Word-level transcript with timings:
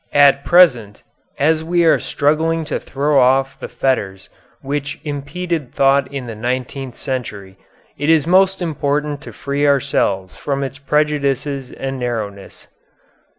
At 0.17 0.43
present, 0.43 1.03
as 1.37 1.63
we 1.63 1.85
are 1.85 1.99
struggling 1.99 2.65
to 2.65 2.79
throw 2.79 3.19
off 3.19 3.59
the 3.59 3.67
fetters 3.67 4.29
which 4.61 4.99
impeded 5.03 5.75
thought 5.75 6.11
in 6.11 6.25
the 6.25 6.33
nineteenth 6.33 6.95
century, 6.95 7.55
it 7.99 8.09
is 8.09 8.25
most 8.25 8.63
important 8.63 9.21
to 9.21 9.31
free 9.31 9.67
ourselves 9.67 10.35
from 10.35 10.63
its 10.63 10.79
prejudices 10.79 11.71
and 11.71 11.99
narrowness." 11.99 12.65